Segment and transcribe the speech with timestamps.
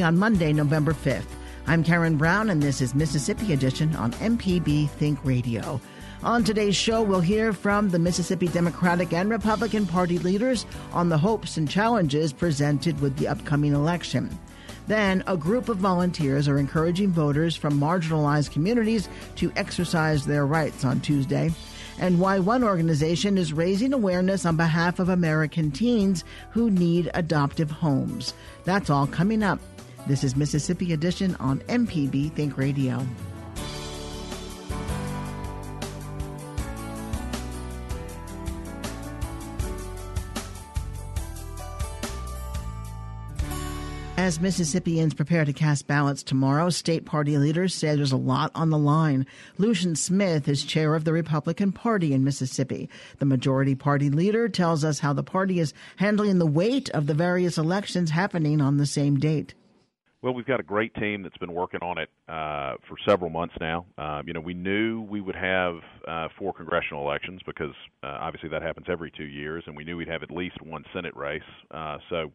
[0.00, 1.26] on Monday, November 5th.
[1.66, 5.80] I'm Karen Brown, and this is Mississippi Edition on MPB Think Radio.
[6.22, 11.18] On today's show, we'll hear from the Mississippi Democratic and Republican Party leaders on the
[11.18, 14.30] hopes and challenges presented with the upcoming election.
[14.86, 20.84] Then, a group of volunteers are encouraging voters from marginalized communities to exercise their rights
[20.84, 21.50] on Tuesday,
[21.98, 27.70] and why one organization is raising awareness on behalf of American teens who need adoptive
[27.70, 28.32] homes.
[28.64, 29.58] That's all coming up.
[30.04, 33.06] This is Mississippi Edition on MPB Think Radio.
[44.16, 48.70] As Mississippians prepare to cast ballots tomorrow, state party leaders say there's a lot on
[48.70, 49.24] the line.
[49.56, 52.88] Lucian Smith is chair of the Republican Party in Mississippi.
[53.18, 57.14] The majority party leader tells us how the party is handling the weight of the
[57.14, 59.54] various elections happening on the same date.
[60.22, 63.54] Well, we've got a great team that's been working on it uh, for several months
[63.60, 63.86] now.
[63.98, 68.48] Uh, you know, we knew we would have uh, four congressional elections because uh, obviously
[68.50, 71.42] that happens every two years, and we knew we'd have at least one Senate race.
[71.72, 72.30] Uh, so,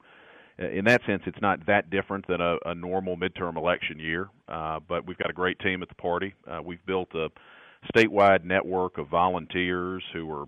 [0.61, 4.27] uh, in that sense, it's not that different than a, a normal midterm election year.
[4.47, 6.33] But we've got a great team at the party.
[6.61, 7.29] We've built a
[7.95, 10.45] statewide network of volunteers who are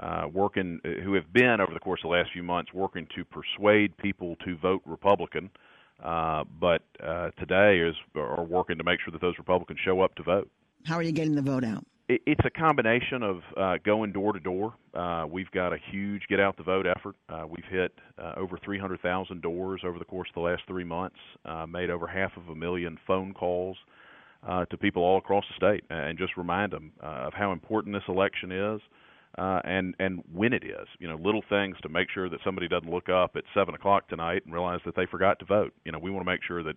[0.00, 3.26] uh, working, who have been over the course of the last few months working to
[3.26, 5.50] persuade people to vote Republican.
[6.02, 10.14] Uh, but uh, today is are working to make sure that those Republicans show up
[10.14, 10.50] to vote.
[10.84, 11.84] How are you getting the vote out?
[12.08, 14.74] It, it's a combination of uh, going door to door.
[14.94, 17.16] Uh, we've got a huge get out the vote effort.
[17.28, 21.16] Uh, we've hit uh, over 300,000 doors over the course of the last three months.
[21.44, 23.76] Uh, made over half of a million phone calls
[24.46, 27.94] uh, to people all across the state, and just remind them uh, of how important
[27.94, 28.80] this election is
[29.36, 30.86] uh, and and when it is.
[30.98, 34.08] You know, little things to make sure that somebody doesn't look up at seven o'clock
[34.08, 35.72] tonight and realize that they forgot to vote.
[35.84, 36.76] You know, we want to make sure that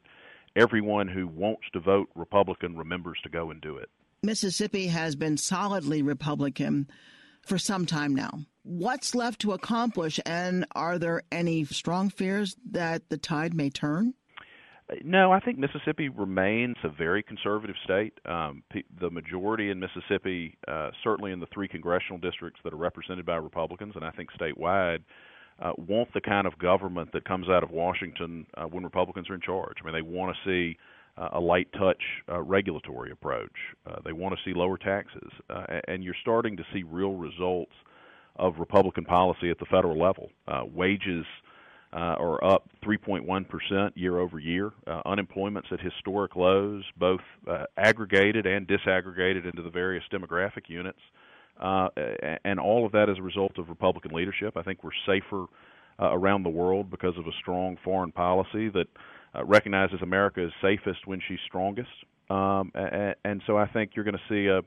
[0.55, 3.89] everyone who wants to vote Republican remembers to go and do it.
[4.23, 6.87] Mississippi has been solidly Republican
[7.45, 8.41] for some time now.
[8.63, 14.13] What's left to accomplish, and are there any strong fears that the tide may turn?
[15.03, 18.13] No, I think Mississippi remains a very conservative state.
[18.25, 18.63] Um,
[18.99, 23.37] the majority in Mississippi, uh, certainly in the three congressional districts that are represented by
[23.37, 24.99] Republicans, and I think statewide,
[25.61, 29.35] uh, want the kind of government that comes out of Washington uh, when Republicans are
[29.35, 29.77] in charge.
[29.81, 30.77] I mean, they want to see
[31.17, 33.51] uh, a light touch uh, regulatory approach.
[33.85, 37.73] Uh, they want to see lower taxes, uh, and you're starting to see real results
[38.37, 40.29] of Republican policy at the federal level.
[40.47, 41.25] Uh, wages
[41.93, 44.71] uh, are up 3.1% year over year.
[44.87, 47.19] Uh, unemployment's at historic lows, both
[47.49, 50.99] uh, aggregated and disaggregated into the various demographic units.
[51.59, 51.89] Uh,
[52.43, 54.57] and all of that as a result of Republican leadership.
[54.57, 55.45] I think we're safer
[56.01, 58.87] uh, around the world because of a strong foreign policy that
[59.35, 61.89] uh, recognizes America is safest when she's strongest.
[62.29, 64.61] Um, and, and so I think you're going to see a,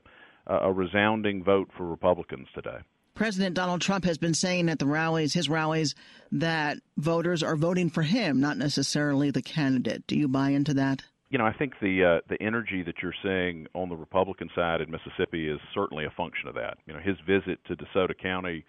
[0.53, 2.77] a resounding vote for Republicans today.
[3.15, 5.95] President Donald Trump has been saying at the rallies, his rallies,
[6.33, 10.05] that voters are voting for him, not necessarily the candidate.
[10.05, 11.01] Do you buy into that?
[11.29, 14.81] You know, I think the uh, the energy that you're seeing on the Republican side
[14.81, 16.77] in Mississippi is certainly a function of that.
[16.85, 18.63] You know, his visit to DeSoto County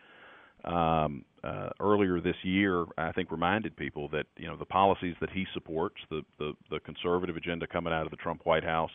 [0.65, 5.31] um, uh, earlier this year, I think, reminded people that you know the policies that
[5.31, 8.91] he supports, the the, the conservative agenda coming out of the Trump White House,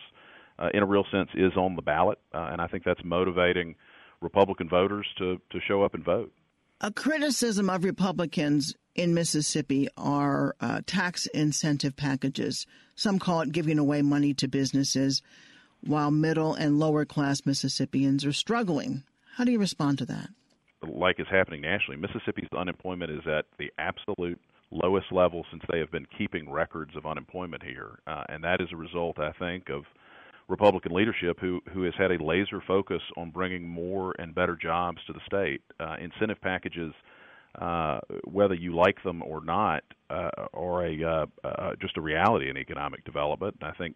[0.60, 3.76] uh, in a real sense, is on the ballot, uh, and I think that's motivating
[4.22, 6.32] Republican voters to to show up and vote.
[6.80, 12.66] A criticism of Republicans in Mississippi are uh, tax incentive packages.
[12.96, 15.22] Some call it giving away money to businesses,
[15.82, 19.04] while middle and lower class Mississippians are struggling.
[19.36, 20.30] How do you respond to that?
[20.88, 24.40] Like is happening nationally, Mississippi's unemployment is at the absolute
[24.72, 28.70] lowest level since they have been keeping records of unemployment here, uh, and that is
[28.72, 29.84] a result, I think, of
[30.52, 35.00] Republican leadership who who has had a laser focus on bringing more and better jobs
[35.08, 35.62] to the state.
[35.80, 36.94] Uh, incentive packages,
[37.60, 42.50] uh, whether you like them or not, uh, are a uh, uh, just a reality
[42.50, 43.56] in economic development.
[43.62, 43.96] And I think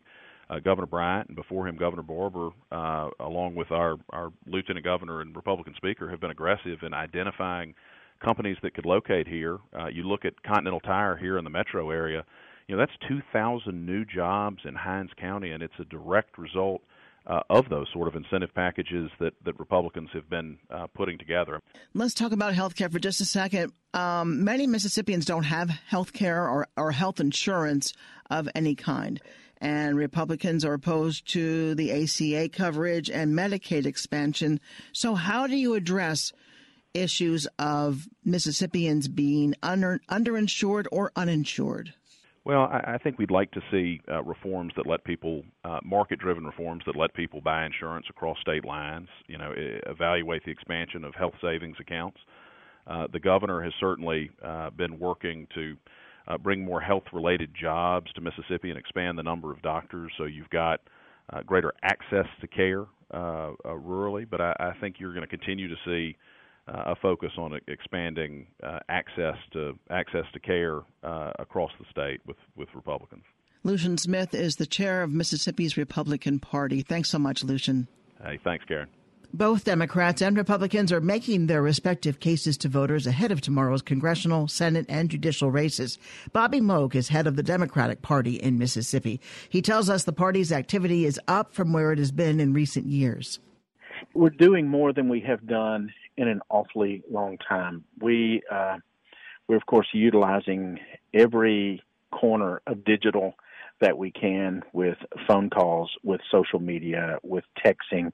[0.49, 5.21] uh, Governor Bryant and before him Governor Barbour, uh, along with our our Lieutenant Governor
[5.21, 7.75] and Republican Speaker, have been aggressive in identifying
[8.23, 9.57] companies that could locate here.
[9.77, 12.23] Uh, you look at Continental Tire here in the metro area.
[12.67, 16.81] You know that's 2,000 new jobs in Hinds County, and it's a direct result
[17.27, 21.59] uh, of those sort of incentive packages that, that Republicans have been uh, putting together.
[21.93, 23.71] Let's talk about health care for just a second.
[23.93, 27.93] Um, many Mississippians don't have health care or, or health insurance
[28.29, 29.19] of any kind.
[29.61, 34.59] And Republicans are opposed to the ACA coverage and Medicaid expansion.
[34.91, 36.33] So, how do you address
[36.93, 41.93] issues of Mississippians being under, underinsured or uninsured?
[42.45, 46.45] Well, I, I think we'd like to see uh, reforms that let people, uh, market-driven
[46.45, 49.07] reforms that let people buy insurance across state lines.
[49.27, 49.51] You know,
[49.87, 52.19] evaluate the expansion of health savings accounts.
[52.85, 55.75] Uh, the governor has certainly uh, been working to
[56.27, 60.11] uh, bring more health-related jobs to Mississippi and expand the number of doctors.
[60.17, 60.81] So you've got
[61.33, 64.29] uh, greater access to care uh, uh, rurally.
[64.29, 66.15] But I, I think you're going to continue to see
[66.67, 72.37] a focus on expanding uh, access to access to care uh, across the state with
[72.55, 73.23] with Republicans.
[73.63, 76.81] Lucian Smith is the chair of Mississippi's Republican Party.
[76.81, 77.87] Thanks so much, Lucian.
[78.23, 78.87] Hey, thanks, Karen.
[79.33, 84.47] Both Democrats and Republicans are making their respective cases to voters ahead of tomorrow's congressional,
[84.47, 85.97] Senate, and judicial races.
[86.31, 89.19] Bobby Moak is head of the Democratic Party in Mississippi.
[89.49, 92.85] He tells us the party's activity is up from where it has been in recent
[92.85, 93.39] years.
[94.13, 97.83] We're doing more than we have done in an awfully long time.
[97.99, 98.77] We uh,
[99.47, 100.79] we're of course utilizing
[101.13, 101.81] every
[102.11, 103.35] corner of digital
[103.81, 104.97] that we can with
[105.27, 108.11] phone calls, with social media, with texting,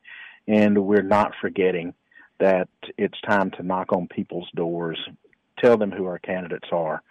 [0.48, 1.94] and we're not forgetting
[2.40, 2.68] that
[2.98, 4.98] it's time to knock on people's doors,
[5.60, 7.04] tell them who our candidates are,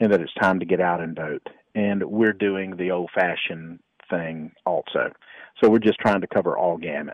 [0.00, 1.46] and that it's time to get out and vote.
[1.74, 5.12] And we're doing the old fashioned thing also.
[5.62, 7.12] So we're just trying to cover all gamuts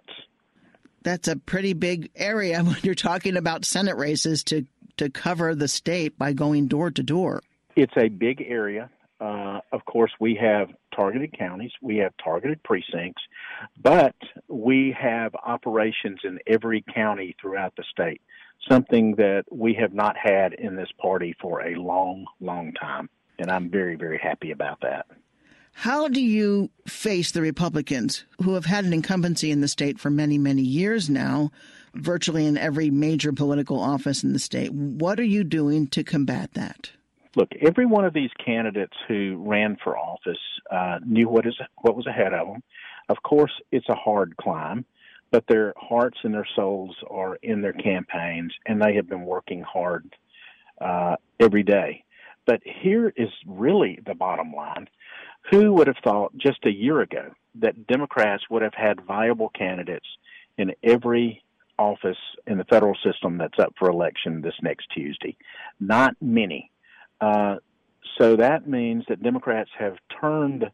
[1.05, 4.67] that's a pretty big area when you're talking about Senate races to
[4.97, 7.43] to cover the state by going door to door.
[7.77, 8.91] It's a big area.
[9.21, 13.23] Uh, of course, we have targeted counties, we have targeted precincts,
[13.83, 14.15] but
[14.49, 18.21] we have operations in every county throughout the state,
[18.69, 23.09] something that we have not had in this party for a long, long time.
[23.39, 25.07] And I'm very, very happy about that.
[25.75, 30.09] How do you face the Republicans who have had an incumbency in the state for
[30.09, 31.51] many, many years now,
[31.95, 34.73] virtually in every major political office in the state?
[34.73, 36.93] What are you doing to combat that?
[37.37, 40.39] Look, every one of these candidates who ran for office
[40.71, 42.63] uh, knew what is what was ahead of them.
[43.09, 44.85] Of course, it's a hard climb,
[45.33, 49.63] but their hearts and their souls are in their campaigns, and they have been working
[49.63, 50.15] hard
[50.81, 52.05] uh, every day.
[52.47, 54.89] But here is really the bottom line.
[55.51, 60.07] Who would have thought just a year ago that Democrats would have had viable candidates
[60.57, 61.43] in every
[61.79, 65.37] office in the federal system that's up for election this next Tuesday?
[65.81, 66.71] Not many.
[67.21, 67.57] Uh,
[68.19, 70.65] so that means that Democrats have turned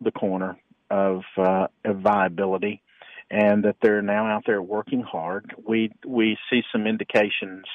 [0.00, 0.58] the corner
[0.90, 2.82] of, uh, of viability
[3.30, 5.54] and that they're now out there working hard.
[5.66, 7.66] We we see some indications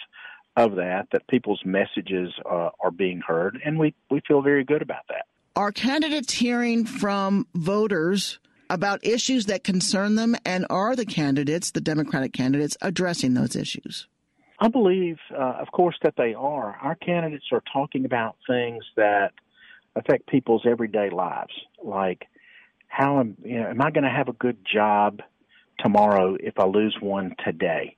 [0.55, 4.81] of that that people's messages uh, are being heard, and we we feel very good
[4.81, 5.25] about that.
[5.55, 8.39] Are candidates hearing from voters
[8.71, 14.07] about issues that concern them, and are the candidates, the Democratic candidates, addressing those issues?
[14.59, 16.75] I believe, uh, of course, that they are.
[16.81, 19.33] Our candidates are talking about things that
[19.95, 22.25] affect people's everyday lives, like
[22.87, 25.21] how am, you know, am I going to have a good job
[25.79, 27.95] tomorrow if I lose one today?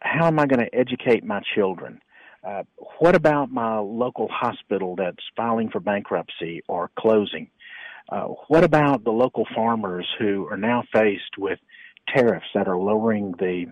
[0.00, 2.00] How am I going to educate my children?
[2.48, 2.62] Uh,
[2.98, 7.50] what about my local hospital that's filing for bankruptcy or closing?
[8.08, 11.58] Uh, what about the local farmers who are now faced with
[12.14, 13.66] tariffs that are lowering the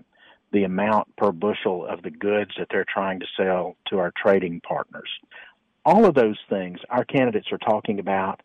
[0.52, 4.61] the amount per bushel of the goods that they're trying to sell to our trading
[4.61, 5.09] partners?
[5.87, 8.42] All of those things our candidates are talking about,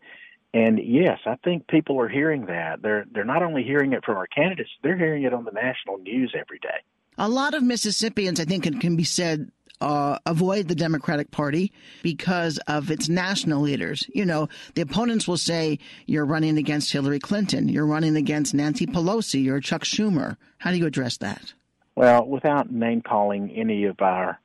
[0.54, 2.80] and yes, I think people are hearing that.
[2.80, 5.98] They're they're not only hearing it from our candidates, they're hearing it on the national
[5.98, 6.80] news every day.
[7.18, 9.50] A lot of Mississippians, I think it can be said,
[9.82, 11.72] uh, avoid the Democratic Party
[12.02, 14.08] because of its national leaders.
[14.14, 18.86] You know, the opponents will say you're running against Hillary Clinton, you're running against Nancy
[18.86, 20.36] Pelosi or Chuck Schumer.
[20.58, 21.52] How do you address that?
[21.96, 24.40] Well, without name calling any of our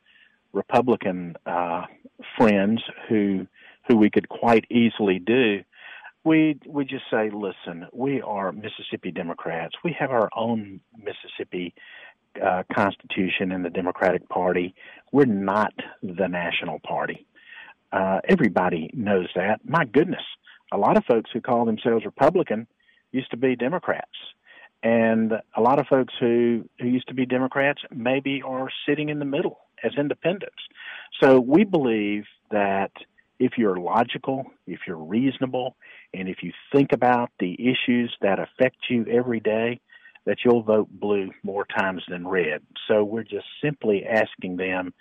[0.53, 1.84] Republican uh,
[2.38, 3.48] friends who
[3.88, 5.63] who we could quite easily do,
[6.25, 9.75] we we just say, listen, we are Mississippi Democrats.
[9.84, 11.74] We have our own Mississippi
[12.44, 14.75] uh, Constitution and the Democratic Party.
[15.12, 17.25] We're not the national party.
[17.91, 19.62] Uh, everybody knows that.
[19.63, 20.24] My goodness,
[20.72, 22.67] a lot of folks who call themselves Republican
[23.12, 24.12] used to be Democrats,
[24.84, 29.20] and a lot of folks who who used to be Democrats maybe are sitting in
[29.20, 30.58] the middle as independents.
[31.22, 32.91] So we believe that
[33.39, 35.75] if you're logical, if you're reasonable,
[36.13, 39.79] and if you think about the issues that affect you every day,
[40.27, 42.62] that you'll vote blue more times than red.
[42.88, 44.93] So we're just simply asking them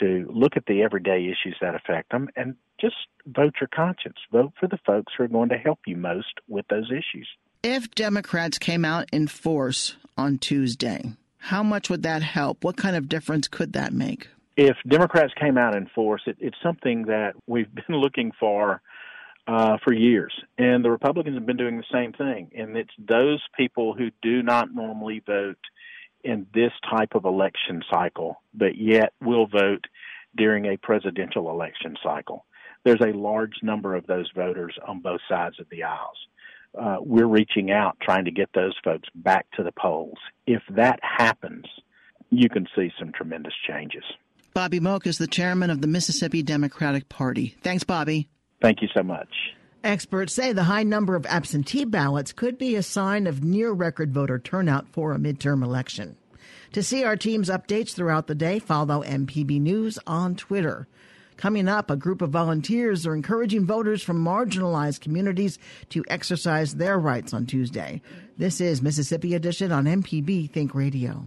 [0.00, 2.96] to look at the everyday issues that affect them and just
[3.26, 4.16] vote your conscience.
[4.32, 7.28] Vote for the folks who are going to help you most with those issues.
[7.62, 12.64] If Democrats came out in force on Tuesday, how much would that help?
[12.64, 14.28] What kind of difference could that make?
[14.56, 18.80] If Democrats came out in force, it, it's something that we've been looking for
[19.46, 22.50] uh, for years, and the Republicans have been doing the same thing.
[22.56, 25.58] And it's those people who do not normally vote
[26.22, 29.86] in this type of election cycle, but yet will vote
[30.36, 32.44] during a presidential election cycle.
[32.84, 36.16] There's a large number of those voters on both sides of the aisles.
[36.78, 40.18] Uh, we're reaching out trying to get those folks back to the polls.
[40.46, 41.66] If that happens,
[42.30, 44.04] you can see some tremendous changes.
[44.54, 47.56] Bobby Moak is the chairman of the Mississippi Democratic Party.
[47.62, 48.28] Thanks, Bobby.
[48.60, 49.28] Thank you so much.
[49.82, 54.12] Experts say the high number of absentee ballots could be a sign of near record
[54.12, 56.16] voter turnout for a midterm election.
[56.72, 60.86] To see our team's updates throughout the day, follow MPB News on Twitter.
[61.38, 66.98] Coming up, a group of volunteers are encouraging voters from marginalized communities to exercise their
[66.98, 68.02] rights on Tuesday.
[68.36, 71.24] This is Mississippi Edition on MPB Think Radio.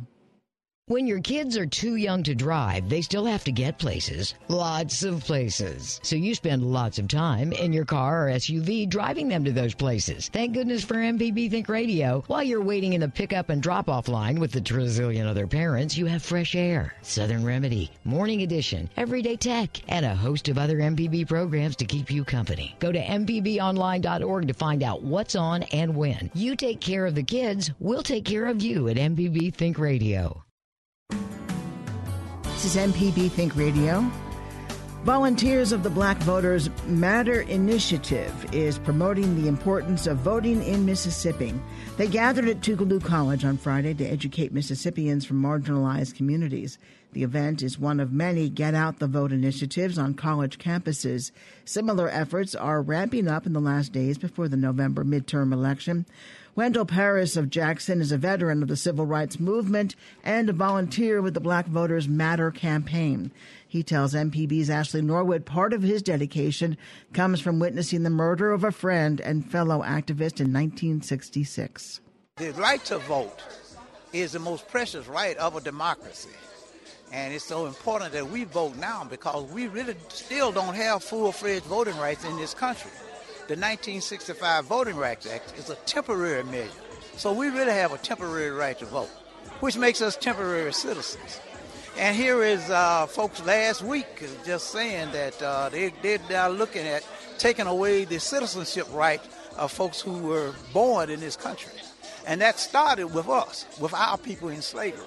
[0.87, 4.35] When your kids are too young to drive, they still have to get places.
[4.49, 6.01] Lots of places.
[6.03, 9.73] So you spend lots of time in your car or SUV driving them to those
[9.73, 10.27] places.
[10.27, 12.25] Thank goodness for MPB Think Radio.
[12.27, 15.95] While you're waiting in the pickup and drop off line with the trizillion other parents,
[15.95, 20.79] you have fresh air, Southern Remedy, Morning Edition, Everyday Tech, and a host of other
[20.79, 22.75] MPB programs to keep you company.
[22.79, 26.29] Go to MPBOnline.org to find out what's on and when.
[26.33, 30.42] You take care of the kids, we'll take care of you at MPB Think Radio.
[32.43, 34.09] This is MPB Think Radio.
[35.03, 41.53] Volunteers of the Black Voters Matter Initiative is promoting the importance of voting in Mississippi.
[41.97, 46.77] They gathered at Tougaloo College on Friday to educate Mississippians from marginalized communities.
[47.11, 51.31] The event is one of many Get Out the Vote initiatives on college campuses.
[51.65, 56.05] Similar efforts are ramping up in the last days before the November midterm election.
[56.55, 61.19] Wendell Paris of Jackson is a veteran of the civil rights movement and a volunteer
[61.19, 63.31] with the Black Voters Matter campaign.
[63.67, 66.77] He tells MPB's Ashley Norwood part of his dedication
[67.11, 72.01] comes from witnessing the murder of a friend and fellow activist in 1966.
[72.35, 73.41] The right to vote
[74.11, 76.29] is the most precious right of a democracy.
[77.11, 81.31] And it's so important that we vote now because we really still don't have full
[81.31, 82.91] fledged voting rights in this country
[83.47, 86.71] the 1965 Voting Rights Act is a temporary measure.
[87.17, 89.09] So we really have a temporary right to vote,
[89.59, 91.41] which makes us temporary citizens.
[91.97, 94.07] And here is uh, folks last week
[94.45, 97.05] just saying that uh, they, they, are looking at
[97.37, 99.21] taking away the citizenship right
[99.57, 101.73] of folks who were born in this country.
[102.25, 105.03] And that started with us, with our people in slavery.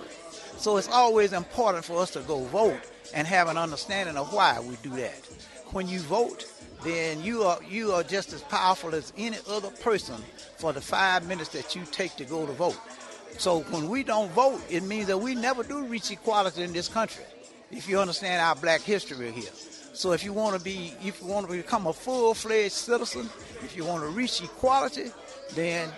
[0.59, 2.81] So it's always important for us to go vote
[3.15, 5.27] and have an understanding of why we do that.
[5.73, 6.47] When you vote,
[6.87, 10.17] then you are you are just as powerful as any other person
[10.57, 12.79] for the five minutes that you take to go to vote.
[13.39, 16.89] So when we don't vote, it means that we never do reach equality in this
[16.89, 17.25] country.
[17.71, 19.51] If you understand our black history here.
[19.93, 23.29] So if you want to be if you want to become a full-fledged citizen,
[23.63, 25.11] if you want to reach equality,
[25.55, 25.91] then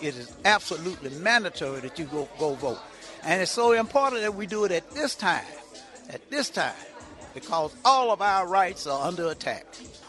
[0.00, 2.80] it is absolutely mandatory that you go go vote.
[3.24, 5.44] And it's so important that we do it at this time.
[6.08, 6.74] At this time
[7.34, 9.66] because all of our rights are under attack.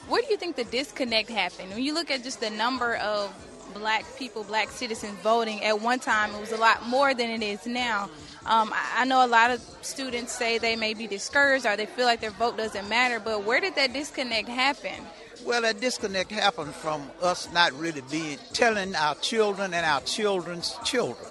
[0.08, 1.70] Where do you think the disconnect happened?
[1.72, 3.34] When you look at just the number of
[3.74, 7.42] black people, black citizens voting, at one time it was a lot more than it
[7.42, 8.10] is now.
[8.46, 12.06] Um, I know a lot of students say they may be discouraged or they feel
[12.06, 15.06] like their vote doesn't matter, but where did that disconnect happen?
[15.46, 20.78] Well, that disconnect happened from us not really being telling our children and our children's
[20.84, 21.30] children.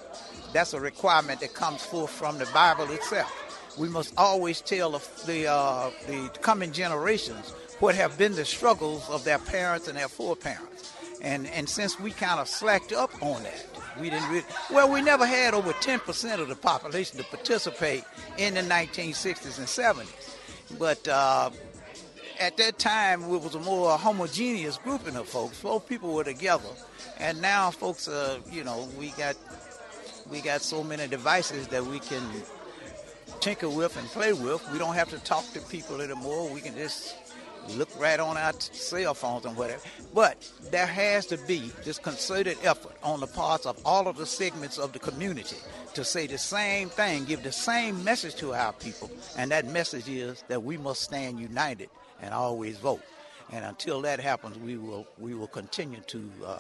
[0.53, 3.37] That's a requirement that comes forth from the Bible itself
[3.79, 4.91] we must always tell
[5.27, 10.09] the, uh, the coming generations what have been the struggles of their parents and their
[10.09, 10.95] foreparents.
[11.23, 13.67] And, and since we kind of slacked up on that,
[14.01, 18.05] we didn't really, well, we never had over 10% of the population to participate
[18.39, 20.79] in the 1960s and 70s.
[20.79, 21.51] But uh,
[22.39, 25.61] at that time, it was a more homogeneous grouping of folks.
[25.61, 26.69] Both people were together.
[27.19, 28.09] And now folks,
[28.51, 29.37] you know, we got
[30.31, 32.23] we got so many devices that we can
[33.41, 34.65] tinker with and play with.
[34.73, 36.49] We don't have to talk to people anymore.
[36.51, 37.17] We can just
[37.77, 39.83] look right on our cell phones and whatever.
[40.15, 44.27] But there has to be this concerted effort on the parts of all of the
[44.27, 45.57] segments of the community
[45.95, 50.09] to say the same thing, give the same message to our people, and that message
[50.09, 51.91] is that we must stand united
[52.23, 53.03] and always vote.
[53.53, 56.59] And until that happens, we will we will continue to uh,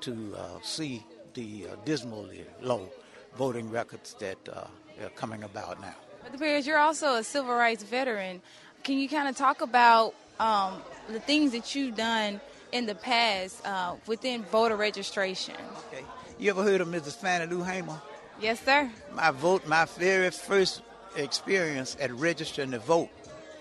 [0.00, 1.04] to uh, see
[1.34, 2.88] the uh, dismally low
[3.36, 4.66] voting records that uh,
[5.04, 5.94] are coming about now.
[6.28, 6.38] Mr.
[6.38, 8.42] Paris, you're also a civil rights veteran.
[8.82, 12.40] Can you kind of talk about um, the things that you've done
[12.72, 15.54] in the past uh, within voter registration?
[15.88, 16.04] Okay.
[16.38, 17.16] You ever heard of Mrs.
[17.16, 18.00] Fannie Lou Hamer?
[18.40, 18.90] Yes, sir.
[19.14, 20.82] My vote, my very first
[21.16, 23.10] experience at registering to vote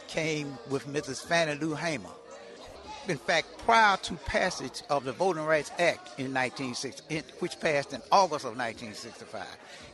[0.08, 1.24] came with Mrs.
[1.26, 2.10] Fannie Lou Hamer.
[3.08, 8.02] In fact, prior to passage of the Voting Rights Act in 1960, which passed in
[8.12, 9.46] August of 1965,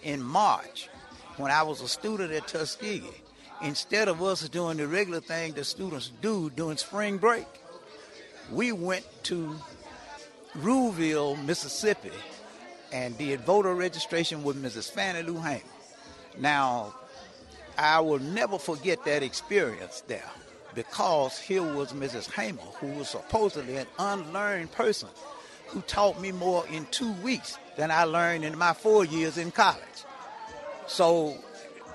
[0.03, 0.89] in March,
[1.37, 3.03] when I was a student at Tuskegee,
[3.61, 7.45] instead of us doing the regular thing that students do during spring break,
[8.51, 9.55] we went to
[10.55, 12.11] Ruleville, Mississippi,
[12.91, 14.89] and did voter registration with Mrs.
[14.91, 15.61] Fannie Lou Hamer.
[16.39, 16.93] Now,
[17.77, 20.29] I will never forget that experience there
[20.73, 22.31] because here was Mrs.
[22.31, 25.09] Hamer, who was supposedly an unlearned person,
[25.67, 29.51] who taught me more in two weeks than I learned in my four years in
[29.51, 29.81] college.
[30.87, 31.35] So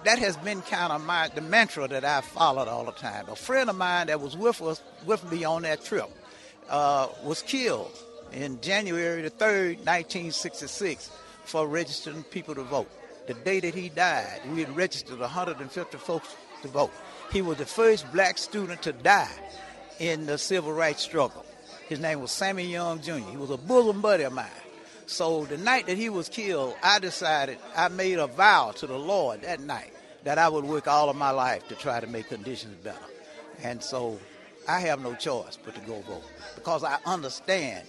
[0.04, 3.28] that has been kind of my the mantra that I followed all the time.
[3.28, 6.11] A friend of mine that was with us with me on that trip
[6.68, 7.97] uh, was killed
[8.32, 11.11] in January the third, 1966,
[11.44, 12.90] for registering people to vote.
[13.26, 16.90] The day that he died, we had registered 150 folks to vote.
[17.30, 19.30] He was the first black student to die
[19.99, 21.44] in the civil rights struggle.
[21.88, 23.18] His name was Sammy Young Jr.
[23.30, 24.49] He was a bosom buddy of mine.
[25.06, 28.99] So the night that he was killed, I decided, I made a vow to the
[28.99, 29.92] Lord that night
[30.25, 32.99] that I would work all of my life to try to make conditions better.
[33.62, 34.18] And so
[34.68, 37.87] I have no choice but to go vote because I understand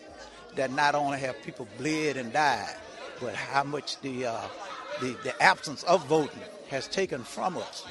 [0.56, 2.76] that not only have people bled and died,
[3.22, 4.48] but how much the, uh,
[5.02, 7.86] the, the absence of voting has taken from us.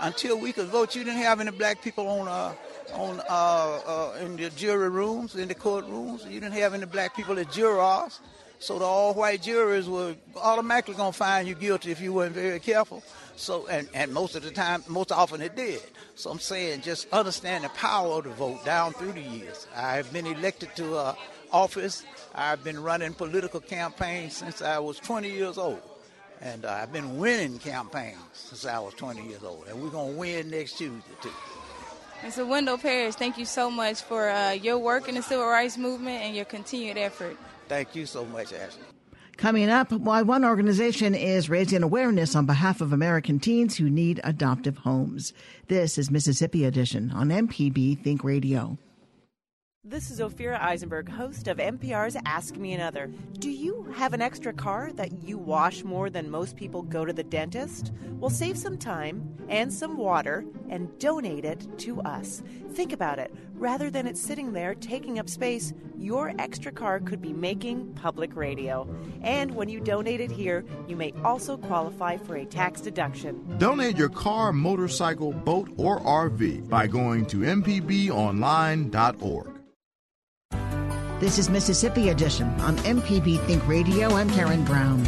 [0.00, 2.54] Until we could vote, you didn't have any black people on uh,
[2.92, 6.24] on uh, uh, in the jury rooms, in the courtrooms.
[6.30, 8.20] You didn't have any black people as jurors.
[8.58, 12.58] So the all-white jurors were automatically going to find you guilty if you weren't very
[12.58, 13.02] careful.
[13.36, 15.82] So, and, and most of the time, most often it did.
[16.14, 19.66] So I'm saying just understand the power of the vote down through the years.
[19.76, 21.14] I've been elected to uh,
[21.52, 22.04] office.
[22.34, 25.82] I've been running political campaigns since I was 20 years old.
[26.40, 29.66] And uh, I've been winning campaigns since I was 20 years old.
[29.68, 31.30] And we're going to win next Tuesday, too.
[32.22, 35.46] And so, Wendell Paris, thank you so much for uh, your work in the civil
[35.46, 37.36] rights movement and your continued effort.
[37.68, 38.82] Thank you so much, Ashley.
[39.36, 44.20] Coming up, why one organization is raising awareness on behalf of American teens who need
[44.24, 45.34] adoptive homes.
[45.68, 48.78] This is Mississippi Edition on MPB Think Radio.
[49.88, 53.06] This is Ophira Eisenberg, host of NPR's Ask Me Another.
[53.38, 57.12] Do you have an extra car that you wash more than most people go to
[57.12, 57.92] the dentist?
[58.18, 62.42] Well, save some time and some water and donate it to us.
[62.72, 63.32] Think about it.
[63.54, 68.34] Rather than it sitting there taking up space, your extra car could be making public
[68.34, 68.92] radio.
[69.22, 73.56] And when you donate it here, you may also qualify for a tax deduction.
[73.58, 79.55] Donate your car, motorcycle, boat, or RV by going to mpbonline.org.
[81.18, 84.10] This is Mississippi Edition on MPB Think Radio.
[84.10, 85.02] I'm Karen Brown.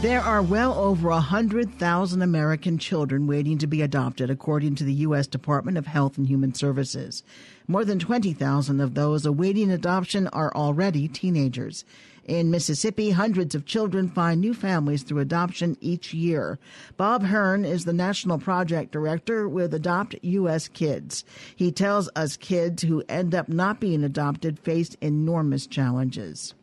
[0.00, 5.26] There are well over 100,000 American children waiting to be adopted, according to the U.S.
[5.26, 7.24] Department of Health and Human Services.
[7.66, 11.84] More than 20,000 of those awaiting adoption are already teenagers.
[12.24, 16.58] In Mississippi, hundreds of children find new families through adoption each year.
[16.96, 20.68] Bob Hearn is the National Project Director with Adopt U.S.
[20.68, 21.24] Kids.
[21.56, 26.54] He tells us kids who end up not being adopted face enormous challenges.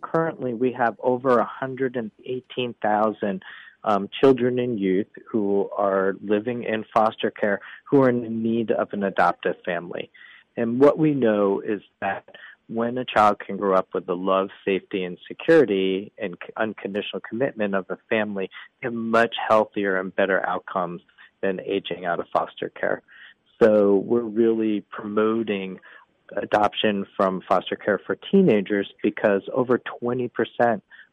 [0.00, 3.42] Currently, we have over 118,000
[3.84, 8.88] um, children and youth who are living in foster care who are in need of
[8.92, 10.10] an adoptive family.
[10.56, 12.24] And what we know is that
[12.68, 17.74] when a child can grow up with the love, safety, and security and unconditional commitment
[17.74, 18.48] of a family,
[18.80, 21.02] they have much healthier and better outcomes
[21.42, 23.02] than aging out of foster care.
[23.62, 25.78] So we're really promoting
[26.36, 30.30] adoption from foster care for teenagers because over 20%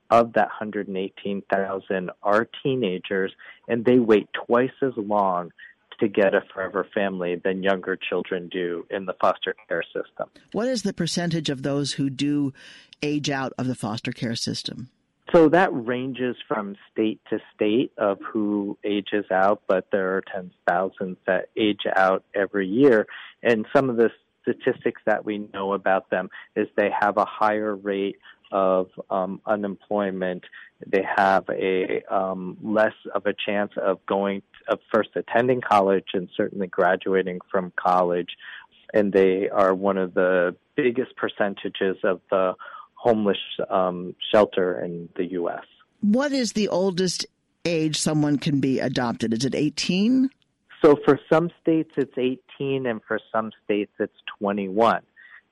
[0.09, 3.31] of that 118,000 are teenagers
[3.67, 5.51] and they wait twice as long
[6.01, 10.29] to get a forever family than younger children do in the foster care system.
[10.51, 12.53] What is the percentage of those who do
[13.01, 14.89] age out of the foster care system?
[15.33, 20.51] So that ranges from state to state of who ages out, but there are tens
[20.51, 23.07] of thousands that age out every year.
[23.41, 24.09] And some of the
[24.41, 28.17] statistics that we know about them is they have a higher rate
[28.51, 30.43] of um, unemployment.
[30.85, 36.29] They have a um, less of a chance of going of first attending college and
[36.35, 38.29] certainly graduating from college,
[38.93, 42.53] and they are one of the biggest percentages of the
[42.95, 43.37] homeless
[43.69, 45.63] um, shelter in the U.S.
[46.01, 47.25] What is the oldest
[47.65, 49.33] age someone can be adopted?
[49.33, 50.29] Is it 18?
[50.83, 55.01] So for some states it's 18 and for some states it's 21.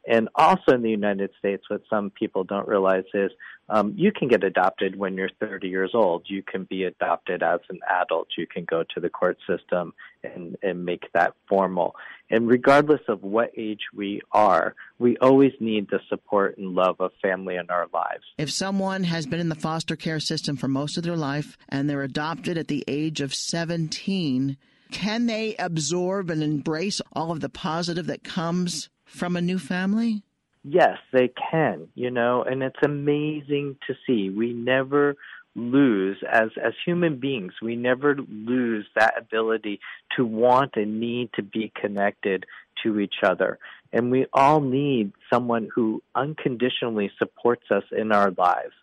[0.07, 3.31] And also in the United States, what some people don't realize is
[3.69, 6.23] um, you can get adopted when you're 30 years old.
[6.27, 8.29] You can be adopted as an adult.
[8.37, 11.95] You can go to the court system and, and make that formal.
[12.31, 17.11] And regardless of what age we are, we always need the support and love of
[17.21, 18.23] family in our lives.
[18.37, 21.89] If someone has been in the foster care system for most of their life and
[21.89, 24.57] they're adopted at the age of 17,
[24.91, 30.23] can they absorb and embrace all of the positive that comes from a new family?
[30.63, 34.29] Yes, they can, you know, and it's amazing to see.
[34.29, 35.15] We never
[35.55, 39.79] lose as as human beings we never lose that ability
[40.15, 42.45] to want and need to be connected
[42.83, 43.57] to each other.
[43.91, 48.73] And we all need someone who unconditionally supports us in our lives.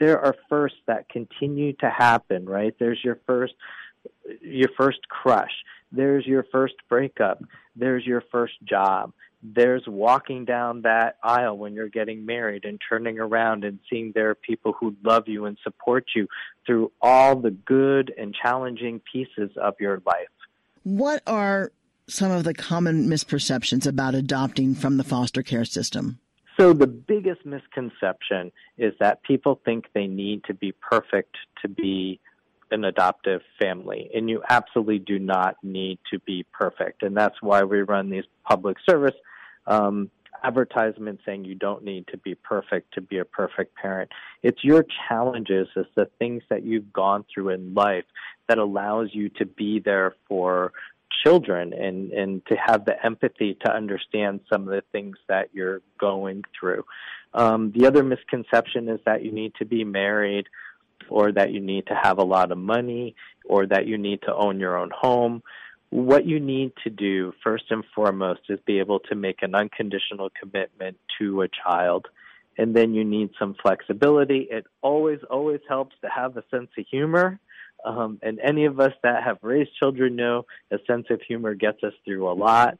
[0.00, 2.74] There are firsts that continue to happen right?
[2.78, 3.54] There's your first
[4.40, 5.52] your first crush.
[5.92, 7.42] There's your first breakup.
[7.76, 13.18] There's your first job there's walking down that aisle when you're getting married and turning
[13.18, 16.26] around and seeing there are people who love you and support you
[16.64, 20.28] through all the good and challenging pieces of your life.
[20.82, 21.72] What are
[22.08, 26.18] some of the common misperceptions about adopting from the foster care system?
[26.58, 32.18] So, the biggest misconception is that people think they need to be perfect to be
[32.70, 34.10] an adoptive family.
[34.14, 37.02] And you absolutely do not need to be perfect.
[37.02, 39.14] And that's why we run these public service
[39.66, 40.10] um,
[40.42, 44.10] advertisements saying you don't need to be perfect to be a perfect parent.
[44.42, 48.04] It's your challenges, it's the things that you've gone through in life
[48.48, 50.72] that allows you to be there for
[51.24, 55.80] children and, and to have the empathy to understand some of the things that you're
[55.98, 56.84] going through.
[57.34, 60.46] Um, the other misconception is that you need to be married
[61.08, 64.34] or that you need to have a lot of money or that you need to
[64.34, 65.42] own your own home.
[65.90, 70.30] What you need to do first and foremost is be able to make an unconditional
[70.40, 72.06] commitment to a child.
[72.58, 74.48] And then you need some flexibility.
[74.50, 77.38] It always, always helps to have a sense of humor.
[77.84, 81.82] Um, and any of us that have raised children know a sense of humor gets
[81.84, 82.78] us through a lot.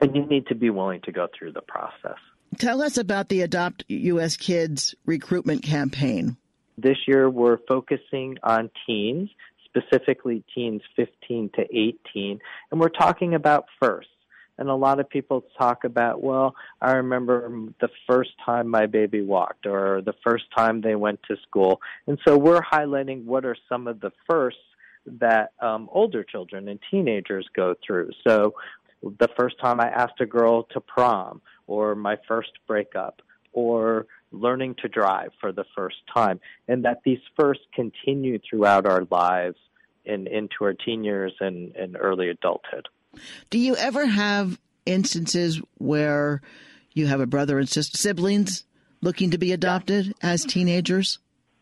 [0.00, 2.18] And you need to be willing to go through the process.
[2.58, 4.36] Tell us about the Adopt U.S.
[4.36, 6.36] Kids recruitment campaign.
[6.78, 9.30] This year, we're focusing on teens,
[9.64, 12.38] specifically teens 15 to 18,
[12.70, 14.08] and we're talking about first.
[14.58, 19.20] And a lot of people talk about, well, I remember the first time my baby
[19.20, 21.80] walked or the first time they went to school.
[22.06, 24.60] And so we're highlighting what are some of the firsts
[25.06, 28.10] that um, older children and teenagers go through.
[28.26, 28.54] So
[29.02, 33.20] the first time I asked a girl to prom or my first breakup
[33.52, 34.06] or
[34.36, 39.56] learning to drive for the first time, and that these first continue throughout our lives
[40.04, 42.88] and into our teen years and, and early adulthood.
[43.50, 46.42] Do you ever have instances where
[46.92, 48.64] you have a brother and sister siblings
[49.02, 51.18] looking to be adopted as teenagers?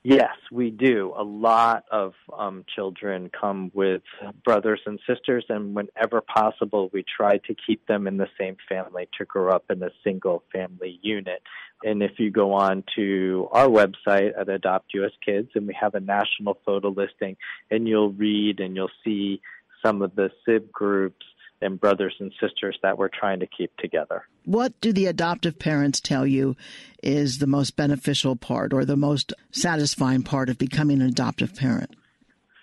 [0.06, 1.14] Yes, we do.
[1.16, 4.02] A lot of um, children come with
[4.44, 9.08] brothers and sisters, and whenever possible, we try to keep them in the same family
[9.16, 11.40] to grow up in a single family unit.
[11.84, 15.94] And if you go on to our website at Adopt US Kids, and we have
[15.94, 17.38] a national photo listing,
[17.70, 19.40] and you'll read and you'll see
[19.82, 21.24] some of the SIB groups
[21.64, 24.26] and brothers and sisters that we're trying to keep together.
[24.44, 26.56] What do the adoptive parents tell you
[27.02, 31.96] is the most beneficial part or the most satisfying part of becoming an adoptive parent?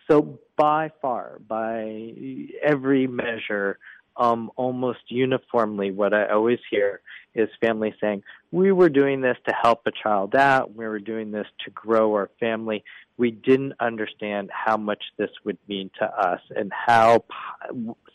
[0.10, 2.14] So, by far, by
[2.62, 3.80] every measure,
[4.18, 7.02] um, almost uniformly, what I always hear
[7.34, 11.32] is families saying, We were doing this to help a child out, we were doing
[11.32, 12.84] this to grow our family.
[13.18, 17.24] We didn't understand how much this would mean to us and how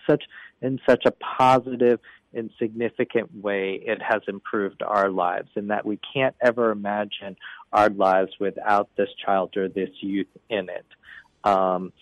[0.07, 0.25] such
[0.63, 2.01] in such a positive
[2.35, 7.37] and significant way it has improved our lives and that we can't ever imagine
[7.73, 10.87] our lives without this child or this youth in it.
[11.45, 11.93] Um,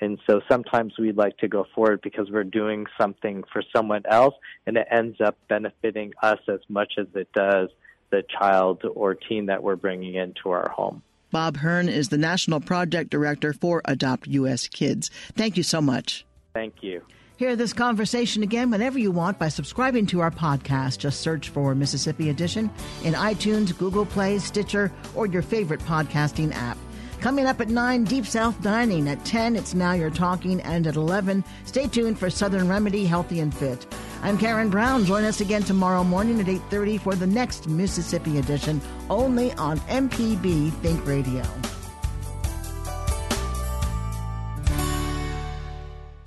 [0.00, 4.34] and so sometimes we like to go forward because we're doing something for someone else
[4.66, 7.70] and it ends up benefiting us as much as it does
[8.10, 11.02] the child or teen that we're bringing into our home.
[11.30, 14.68] Bob Hearn is the National Project Director for Adopt U.S.
[14.68, 15.10] Kids.
[15.34, 16.24] Thank you so much.
[16.54, 17.02] Thank you.
[17.36, 20.98] Hear this conversation again whenever you want by subscribing to our podcast.
[20.98, 22.70] Just search for Mississippi Edition
[23.02, 26.78] in iTunes, Google Play, Stitcher, or your favorite podcasting app.
[27.20, 29.08] Coming up at 9, Deep South Dining.
[29.08, 30.60] At 10, it's Now You're Talking.
[30.60, 33.84] And at 11, stay tuned for Southern Remedy, Healthy and Fit.
[34.22, 35.04] I'm Karen Brown.
[35.04, 40.72] Join us again tomorrow morning at 8.30 for the next Mississippi edition, only on MPB
[40.82, 41.42] Think Radio.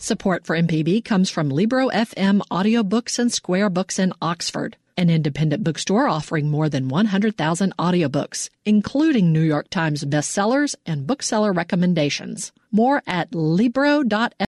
[0.08, 5.66] Support for MPB comes from Libro FM Audiobooks and Square Books in Oxford, an independent
[5.66, 12.54] bookstore offering more than 100,000 audiobooks, including New York Times bestsellers and bookseller recommendations.
[12.72, 14.47] More at Libro.fm